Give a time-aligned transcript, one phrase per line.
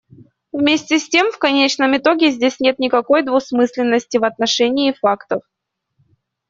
[0.51, 5.43] Вместе с тем, в конечном итоге здесь нет никакой двусмысленности в отношении фактов.